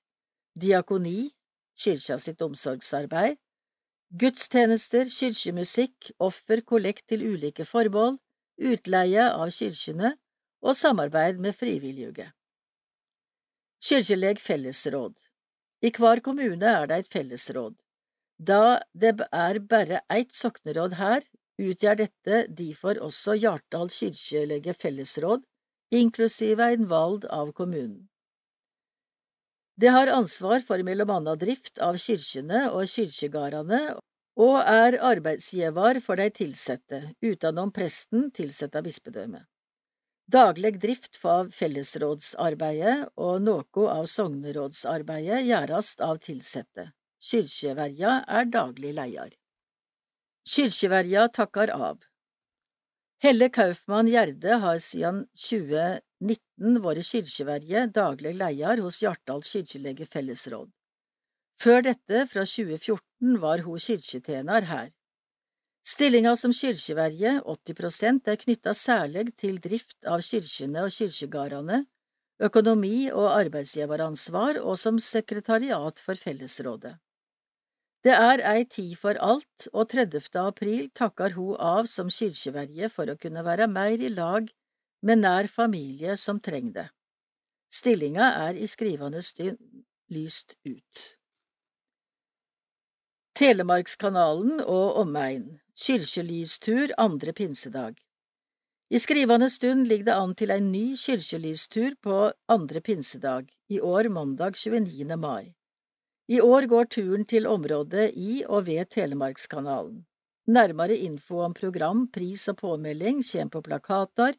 [0.59, 1.30] diakoni,
[1.81, 3.38] kyrkja sitt omsorgsarbeid,
[4.11, 8.16] Gudstjenester, kyrkjemusikk, offer, kollekt til ulike formål,
[8.59, 10.16] utleie av kyrkjene
[10.66, 12.27] og samarbeid med frivillige.
[13.87, 15.23] Kyrkjeleg fellesråd
[15.87, 17.79] I hver kommune er det et fellesråd.
[18.37, 21.23] Da det er bare eitt sokneråd her,
[21.61, 25.47] utgjør dette derfor også Hjartdal kyrkjelege fellesråd,
[25.95, 28.10] inklusive en vald av kommunen.
[29.81, 33.79] Det har ansvar for mellom anna drift av kyrkjene og kyrkjegardane,
[34.37, 39.47] og er arbeidsgiver for de tilsette, utenom presten tilsatt av bispedømmet.
[40.31, 46.90] Daglig drift av fellesrådsarbeidet og noe av sognerådsarbeidet gjøres av tilsatte.
[47.31, 49.33] Kyrkjeverja er daglig leder.
[50.45, 52.05] Kyrkjeverja takker av.
[53.25, 55.25] Helle Kaufmann Gjerde har siden
[56.20, 60.68] 2019 våre kyrkjeverje, daglig leiar hos Hjartdal kyrkjelege fellesråd.
[61.61, 64.90] Før dette, fra 2014, var hun kyrkjetenar her.
[65.85, 71.85] Stillinga som kyrkjeverje, 80 prosent, er knytta særlig til drift av kyrkjene og kyrkjegardane,
[72.40, 76.94] økonomi og arbeidsgiveransvar og som sekretariat for fellesrådet.
[78.04, 80.30] Det er ei tid for alt, og 30.
[80.40, 84.48] april takker hun av som kyrkjeverje for å kunne være mer i lag
[85.03, 86.89] med nær familie som trenger det.
[87.71, 89.59] Stillinga er i skrivende stund
[90.11, 91.03] lyst ut.
[93.39, 95.47] Telemarkskanalen og omegn
[95.81, 97.95] Kyrkjelystur andre pinsedag
[98.91, 102.19] I skrivende stund ligger det an til en ny kyrkjelystur på
[102.51, 105.17] andre pinsedag, i år mandag 29.
[105.17, 105.55] mai.
[106.29, 110.05] I år går turen til området i og ved Telemarkskanalen.
[110.51, 114.35] Nærmere info om program, pris og påmelding kommer på plakater,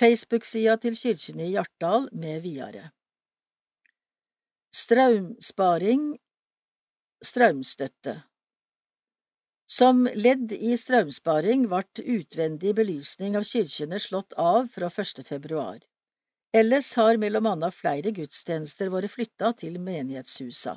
[0.00, 2.90] Facebook-sida til Kirken i Hjartdal med videre.
[4.76, 6.08] Strømsparing
[7.24, 8.20] Strømstøtte
[9.66, 11.82] som ledd i strømsparing ble
[12.16, 15.24] utvendig belysning av kirkene slått av fra 1.
[15.26, 15.80] februar.
[16.54, 20.76] Ellers har mellom annet flere gudstjenester vært flytta til menighetshusa.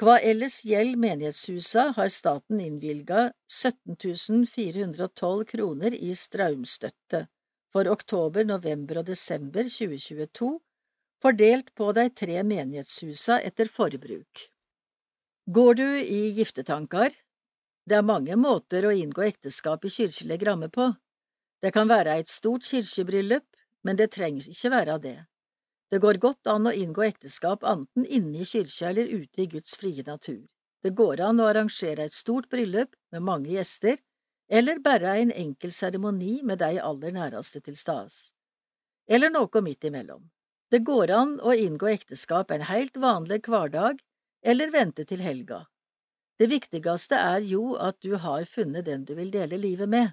[0.00, 7.26] Hva ellers gjelder menighetshusa, har staten innvilga 17 412 kroner i strømstøtte
[7.74, 10.54] for oktober, november og desember 2022,
[11.24, 14.46] fordelt på de tre menighetshusa etter forbruk.
[15.50, 17.18] Går du i giftetanker?
[17.84, 20.88] det er mange måter å inngå ekteskap i kirkelig ramme på.
[21.60, 23.44] Det kan være et stort kirkebryllup,
[23.84, 25.18] men det trenger ikke være det.
[25.92, 29.76] Det går godt an å inngå ekteskap enten inne i kirka eller ute i Guds
[29.80, 30.42] frie natur.
[30.84, 34.00] Det går an å arrangere et stort bryllup med mange gjester,
[34.48, 38.34] eller bare en enkel seremoni med dei aller næraste til stas.
[39.08, 40.30] Eller noe midt imellom.
[40.70, 44.00] Det går an å inngå ekteskap en helt vanlig hverdag,
[44.44, 45.64] eller vente til helga.
[46.38, 50.12] Det viktigste er jo at du har funnet den du vil dele livet med.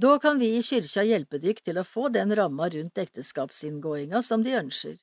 [0.00, 4.44] Da kan vi i kyrkja hjelpe dykk til å få den ramma rundt ekteskapsinngåinga som
[4.44, 4.98] de ønsker.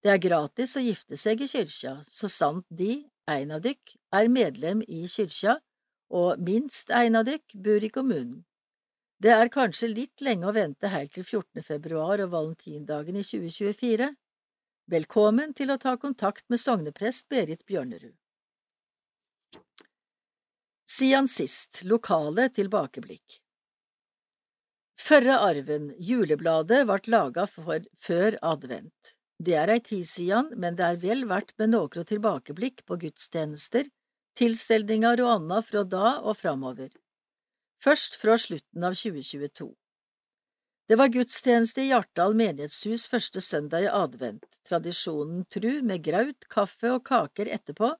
[0.00, 4.30] Det er gratis å gifte seg i kyrkja, så sant de, ein av dykk, er
[4.32, 5.58] medlem i kyrkja,
[6.10, 8.44] og minst ein av dykk bor i kommunen.
[9.20, 11.62] Det er kanskje litt lenge å vente helt til 14.
[11.62, 14.08] februar og valentindagen i 2024.
[14.90, 18.16] Velkommen til å ta kontakt med sogneprest Berit Bjørnerud.
[20.90, 23.38] Sian sist, lokale tilbakeblikk
[25.00, 29.14] Førre arven, julebladet, vart laga før advent.
[29.40, 33.88] Det er ei tid sidan, men det er vel verdt med nokre tilbakeblikk på gudstjenester,
[34.38, 36.90] tilstelningar av anna fra da og framover.
[37.80, 39.70] Først fra slutten av 2022.
[40.90, 46.90] Det var gudstjeneste i Hjartdal menighetshus første søndag i advent, tradisjonen tru med graut, kaffe
[46.90, 47.92] og kaker etterpå,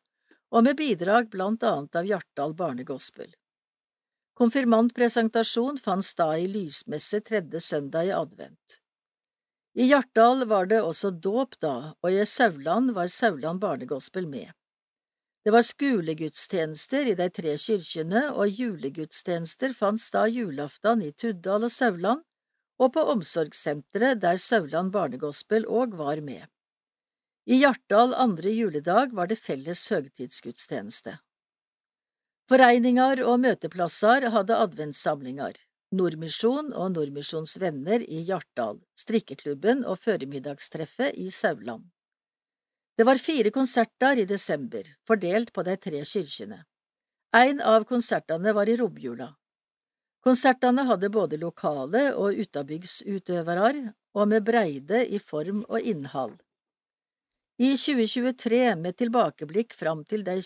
[0.50, 3.30] og med bidrag blant annet av Hjartdal barnegospel.
[4.40, 8.80] Konfirmantpresentasjon fant sted i lysmesse tredje søndag i advent.
[9.78, 14.50] I Hjartdal var det også dåp da, og i Sauland var Sauland barnegospel med.
[15.44, 21.72] Det var skolegudstjenester i de tre kyrkjene, og julegudstjenester fant sted julaftan i Tuddal og
[21.72, 22.26] Sauland,
[22.80, 26.44] og på omsorgssenteret der Sauland barnegospel òg var med.
[27.48, 31.16] I Hjartdal andre juledag var det felles høgtidsgudstjeneste.
[32.50, 35.56] Foreninger og møteplasser hadde adventssamlinger.
[35.96, 41.88] Nordmisjon og Nordmisjons venner i Hjartdal, strikkeklubben og føremiddagstreffet i Sauland.
[43.00, 46.58] Det var fire konserter i desember, fordelt på de tre kyrkjene.
[47.32, 49.28] En av konsertene var i romjula.
[50.20, 56.34] Konsertene hadde både lokale og utabygdsutøvere, og med breide i form og innhold.
[57.56, 60.36] I 2023, med tilbakeblikk fram til de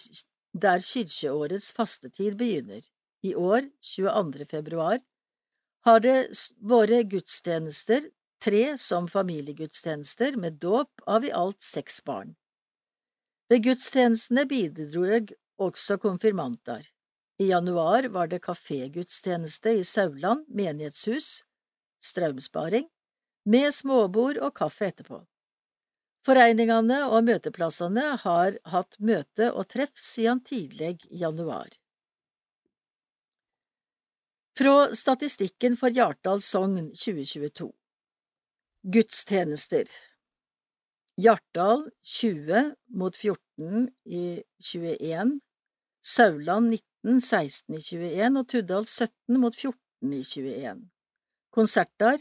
[0.66, 2.86] der kyrkjeårets fastetid begynner.
[3.26, 4.46] I år, 22.
[4.54, 5.02] februar,
[5.90, 6.16] har det
[6.62, 8.06] vært gudstjenester,
[8.38, 12.36] tre som familiegudstjenester med dåp av i alt seks barn.
[13.48, 16.86] Ved gudstjenestene bidrog også konfirmanter.
[17.38, 21.42] I januar var det kafégudstjeneste i Sauland menighetshus,
[22.00, 22.88] strømsparing,
[23.44, 25.20] med småbord og kaffe etterpå.
[26.24, 31.68] Foreningene og møteplassene har hatt møte og treff siden tidlig i januar.
[34.56, 37.68] Fra statistikken for Hjartdal sogn 2022
[38.94, 39.90] Gudstjenester
[41.20, 45.38] Hjartdal 20 mot 14 i 21
[46.02, 46.70] Sauland
[47.04, 50.84] 19 16 i 21 og Tuddal 17 mot 14 i 21
[51.54, 52.18] Konserter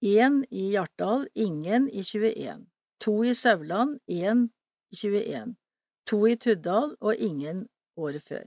[0.00, 2.70] 1 i Hjartdal, ingen i 21
[3.00, 4.48] to i Sauland, én
[4.92, 5.56] i 21,
[6.06, 8.44] to i Tuddal og ingen året før.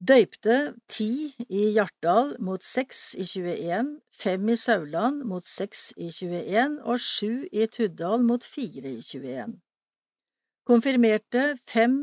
[0.00, 0.54] Døypte
[0.88, 7.02] ti i Hjartdal mot seks i 21, fem i Sauland mot seks i 21 og
[7.04, 9.58] sju i Tuddal mot fire i 21.
[10.64, 11.98] Konfirmerte fem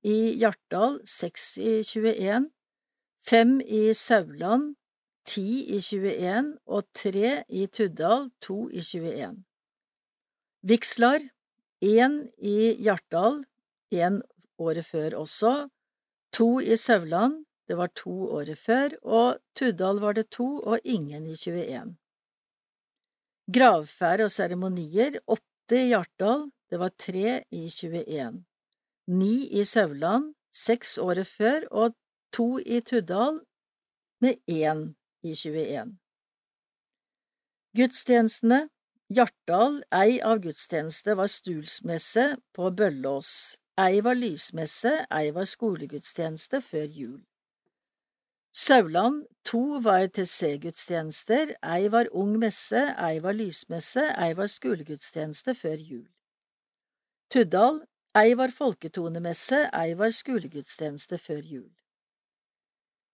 [0.00, 2.48] i Hjartdal, seks i 21,
[3.20, 4.72] fem i Sauland,
[5.28, 9.44] ti i 21 og tre i Tuddal, to i 21.
[10.64, 11.20] Vigslar,
[11.84, 13.42] én i Hjartdal,
[13.92, 14.22] én
[14.56, 15.66] året før også,
[16.36, 21.24] to i Sauland, det var to året før, og Tuddal var det to og ingen
[21.26, 21.96] i 21.
[23.56, 28.44] Gravferd og seremonier, åtte i Hjartdal, det var tre i 21.
[29.16, 31.96] Ni i Sauland, seks året før, og
[32.34, 33.40] to i Tuddal,
[34.20, 34.88] med én
[35.24, 35.96] i 21.
[37.76, 38.66] Gudstjenestene
[39.12, 42.24] Hjartdal, ei av gudstjeneste var stulsmesse
[42.56, 43.30] på Bøllås,
[43.78, 47.18] ei var lysmesse, ei var skolegudstjeneste før jul.
[48.56, 55.76] Sauland, to var TC-gudstjenester, ei var ung messe, ei var lysmesse, ei var skolegudstjeneste før
[55.90, 56.06] jul.
[57.28, 57.82] Tuddal,
[58.16, 61.68] ei var folketonemesse, ei var skolegudstjeneste før jul.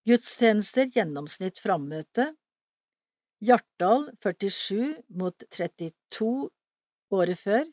[0.07, 2.33] Gudstjenester gjennomsnitt frammøte
[3.43, 6.51] Hjartdal 47 mot 32
[7.11, 7.65] året før,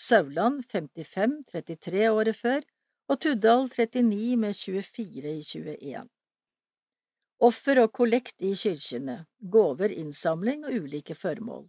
[0.00, 2.62] Sauland 55 33 året før
[3.10, 6.06] og Tuddal 39 med 24 i 21.
[7.48, 9.16] Offer og kollekt i kyrkjene,
[9.56, 11.66] gåver, innsamling og ulike formål.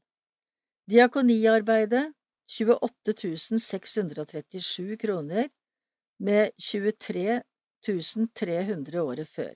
[0.91, 2.05] Diakoniarbeidet
[2.51, 5.49] 28 637 kroner
[6.19, 7.41] med 23
[7.83, 9.53] 300 året før.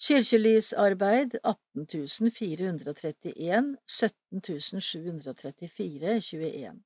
[0.00, 6.80] Kirkelysarbeid 18 431, 17 734, 21.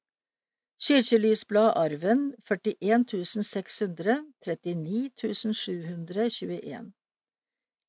[0.78, 6.92] Kirkelysblad Arven 41 600, 39 721.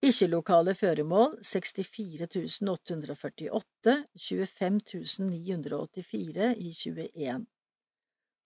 [0.01, 7.45] Ikke-lokale føremål 64 848, 25 984 i 21.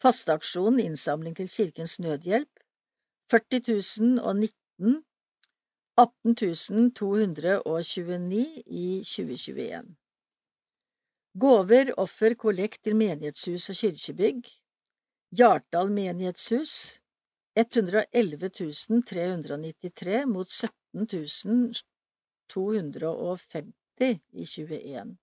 [0.01, 2.59] Fasteaksjonen innsamling til Kirkens Nødhjelp
[3.31, 3.59] 40
[3.99, 5.03] 019
[5.97, 6.35] 18
[6.95, 9.95] 229 i 2021.
[11.33, 14.47] Gåver, offer, kollekt til menighetshus og kirkebygg
[15.37, 16.73] Hjartdal menighetshus
[17.53, 18.49] 111
[19.05, 21.75] 393 mot 17
[22.49, 23.73] 250
[24.33, 25.17] i 21.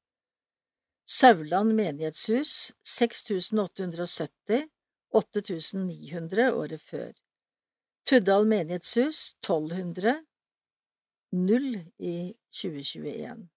[1.06, 4.68] Sauland menighetshus 6870
[5.10, 7.12] 8900 året før.
[8.06, 10.20] Tuddal menighetshus 1200
[11.32, 12.16] null i
[12.54, 13.48] 2021.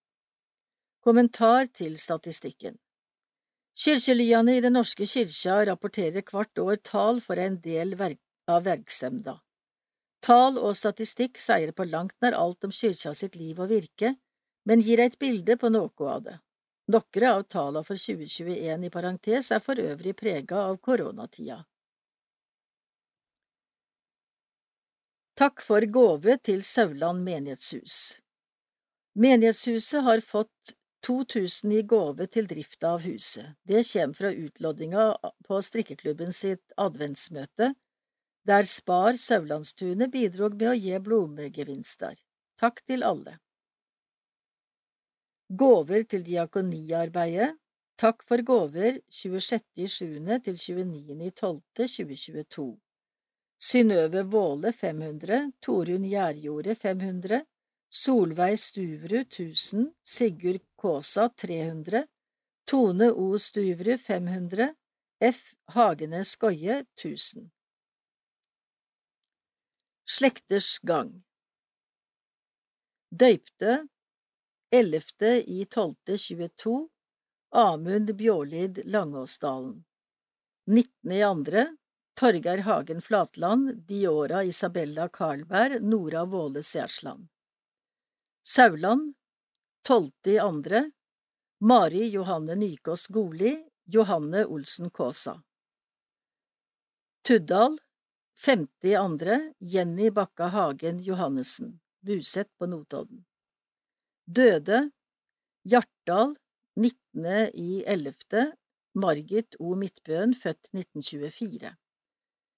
[1.00, 2.74] Kommentar til statistikken
[3.80, 9.38] Kyrkjeliene i Den norske kyrkja rapporterer hvert år tall for en del av verksemda.
[10.20, 14.10] Tall og statistikk sier på langt nær alt om kyrkja sitt liv og virke,
[14.68, 16.34] men gir et bilde på noe av det.
[16.92, 21.62] Noen av tallene for 2021 i parentes er for øvrig prega av koronatida.
[25.40, 28.20] Takk for gave til Sauland menighetshus.
[29.16, 30.74] Menighetshuset har fått
[31.06, 33.54] 2000 i gåve til drifta av huset.
[33.64, 35.04] Det kommer fra utloddinga
[35.46, 37.74] på strikkeklubben sitt adventsmøte,
[38.46, 42.18] der Spar Saulandstunet bidrog med å gi blomstergevinster.
[42.60, 43.38] Takk til alle.
[45.50, 47.54] Gåver til diakoniarbeidet
[48.00, 50.40] Takk for gåver 26.7.
[50.44, 52.78] til 29.12.2022.
[53.60, 57.44] Synnøve Våle 500, Torunn Gjærjordet 500,
[57.92, 62.06] Solveig Stuverud 1000, Sigurd Kaasa 300,
[62.64, 63.38] Tone O.
[63.38, 64.74] Stuverud 500,
[65.20, 65.54] F.
[65.66, 67.50] Hagene Skoie 1000.
[70.06, 71.22] Slekters gang
[73.10, 73.88] Døypte
[74.70, 75.02] 11.
[75.46, 75.94] i 12.
[76.16, 76.88] 22
[77.50, 79.84] Amund Bjålid Langåsdalen
[80.66, 81.12] 19.
[81.12, 81.66] i andre
[82.14, 87.28] Torgeir Hagen Flatland Diora Isabella Karlberg Nora Våle Sersland
[88.42, 89.14] Sauland
[89.82, 90.10] 12.
[90.24, 90.90] i andre
[91.60, 93.50] Mari Johanne Nykås Goli
[93.84, 95.42] Johanne Olsen Kaasa
[97.22, 97.76] Tuddal
[98.44, 98.66] 5.
[98.82, 103.26] i andre Jenny Bakka Hagen Johannessen, Buset på Notodden.
[104.24, 104.90] Døde
[105.68, 106.32] Hjartdal
[106.76, 107.52] 19.
[107.52, 108.46] i 11.
[108.94, 109.74] Margit O.
[109.74, 111.76] Midtbøen, født 1924.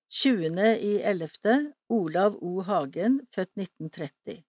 [0.09, 0.78] 20.
[0.78, 1.74] i 11.
[1.89, 2.61] Olav O.
[2.62, 4.45] Hagen, født 1930.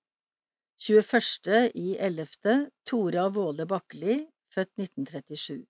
[0.83, 1.71] 21.
[1.73, 2.69] i 11.
[2.83, 4.17] Tora Våle Bakkeli,
[4.51, 5.61] født 1937.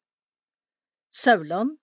[1.14, 1.76] Sauland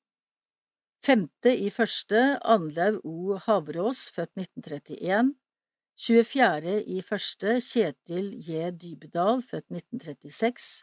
[1.07, 3.37] Femte i første Anlaug O.
[3.45, 5.31] Havrås, født 1931
[5.95, 6.75] 24.
[6.97, 7.47] i 1.
[7.69, 8.73] Kjetil J.
[8.83, 10.83] Dybedal, født 1936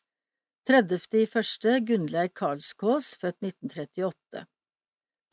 [0.71, 1.03] 30.
[1.19, 4.47] i første Gunnleir Karlskås, født 1938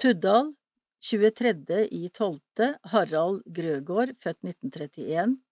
[0.03, 0.55] Tuddal
[0.99, 1.85] 23.
[1.95, 5.44] i tolvte Harald Grøgaard, født 1931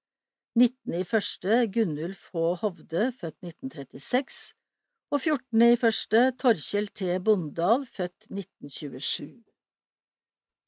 [0.52, 0.98] 19.
[1.00, 2.40] i første Gunnulf H.
[2.60, 4.52] Hovde, født 1936
[5.12, 5.62] og 14.
[5.64, 7.14] i første Torkjell T.
[7.24, 9.30] Bondal, født 1927.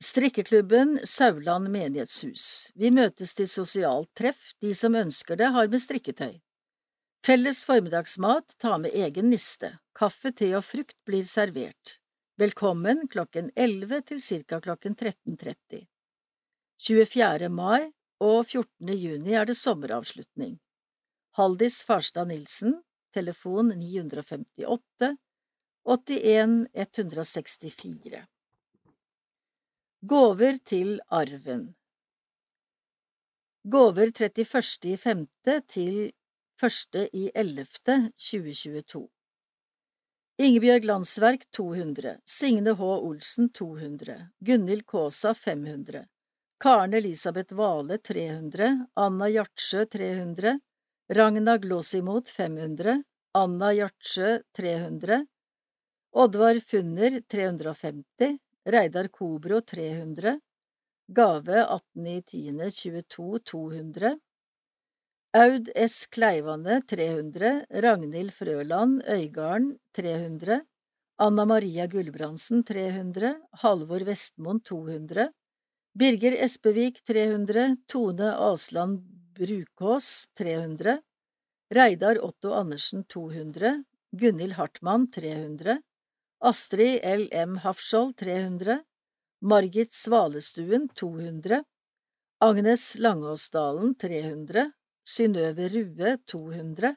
[0.01, 2.47] Strikkeklubben Sauland menighetshus.
[2.81, 6.39] Vi møtes til sosialt treff, de som ønsker det har med strikketøy.
[7.25, 11.99] Felles formiddagsmat, ta med egen niste, kaffe, te og frukt blir servert.
[12.41, 14.63] Velkommen klokken 11 til ca.
[14.65, 15.85] klokken 13.30.
[16.81, 17.53] 24.
[17.53, 18.95] mai og 14.
[18.95, 20.59] juni er det sommeravslutning.
[21.35, 22.83] Haldis Farstad Nilsen,
[23.15, 25.17] telefon 958
[25.85, 28.27] 81 164
[30.01, 31.75] Gåver til arven
[33.65, 35.27] Gåver 31.5.
[35.69, 36.13] til
[36.63, 37.09] 1.
[37.13, 37.67] i 11.
[38.17, 39.09] 2022
[40.39, 42.83] Ingebjørg Landsverk 200 Signe H.
[42.83, 46.07] Olsen 200 Gunhild Kaasa 500
[46.65, 50.53] Karen Elisabeth Vale 300 Anna Gjartsjø 300
[51.13, 53.03] Ragna Glossimot 500,
[53.37, 55.19] Anna Gjartsjø 300,
[56.23, 58.39] Oddvar Funner 350,
[58.77, 60.41] Reidar Kobro 300,
[61.21, 64.17] Gave 18.10.22 200,
[65.45, 66.01] Aud S.
[66.17, 67.55] Kleivane 300,
[67.91, 70.63] Ragnhild Frøland Øygarden 300,
[71.29, 75.29] Anna Maria Gulbrandsen 300, Halvor Vestmoen 200,
[75.97, 78.99] Birger Espevik 300, Tone Asland
[79.39, 81.03] Brukås 300,
[81.75, 85.83] Reidar Otto Andersen 200, Gunhild Hartmann 300,
[86.41, 87.29] Astrid L.
[87.31, 87.57] M.
[87.57, 88.85] Hafskjold 300,
[89.41, 91.65] Margit Svalestuen 200,
[92.41, 94.73] Agnes Langåsdalen 300,
[95.05, 96.97] Synnøve Rue 200,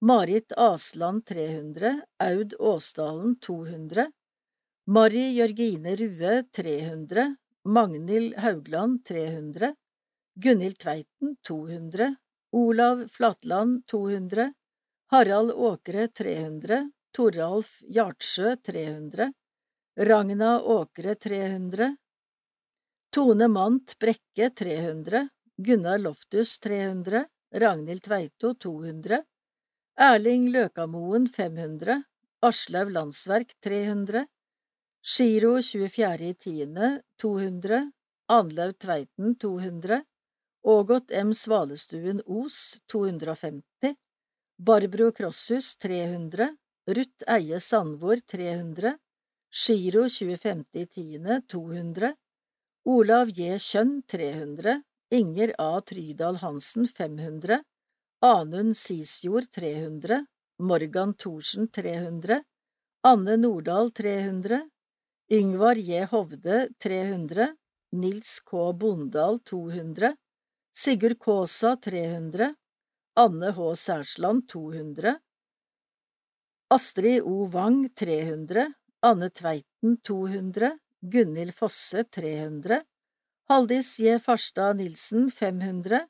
[0.00, 4.12] Marit Asland 300, Aud Åsdalen 200,
[4.86, 9.74] Mari Jørgine Rue 300, Magnhild Haugland 300,
[10.36, 12.14] Gunhild Tveiten 200,
[12.52, 14.52] Olav Flatland 200,
[15.10, 19.32] Harald Åkre 300, Toralf Hjartsjø 300,
[19.98, 21.96] Ragna Åkre 300,
[23.10, 29.24] Tone Mant Brekke 300, Gunnar Loftus 300, Ragnhild Tveito 200,
[29.98, 32.02] Erling Løkamoen 500,
[32.46, 34.26] Aslaug Landsverk 300,
[35.08, 37.00] Giro 24.10.
[37.16, 37.92] 200,
[38.28, 40.02] Anlaug Tveiten 200,
[40.64, 41.32] Ågot M.
[41.32, 43.94] Svalestuen Os 250,
[44.58, 46.56] Barbro Krosshus 300,
[46.88, 48.98] Ruth Eie Sandvor 300,
[49.52, 52.14] Giro 25.10.200 200,
[52.84, 53.62] Olav J.
[53.62, 54.82] Kjønn 300,
[55.14, 55.80] Inger A.
[55.86, 57.62] Trydal Hansen 500,
[58.26, 60.24] Anund Sisjord 300,
[60.58, 62.42] Morgan Thorsen 300,
[63.04, 64.66] Anne Nordahl 300,
[65.28, 66.04] Yngvar J.
[66.04, 67.56] Hovde 300,
[67.92, 68.72] Nils K.
[68.72, 70.16] Bondal 200,
[70.72, 72.54] Sigurd Kaasa 300,
[73.16, 73.74] Anne H.
[73.74, 75.18] Særsland 200,
[76.70, 77.50] Astrid O.
[77.52, 78.72] Wang 300,
[79.02, 82.84] Anne Tveiten 200, Gunhild Fosse 300,
[83.48, 84.20] Haldis J.
[84.20, 86.06] Farstad Nilsen 500,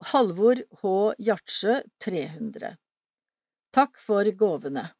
[0.00, 1.14] Halvor H.
[1.20, 2.78] Gjartsjø 300.
[3.76, 4.94] Takk for gåvene.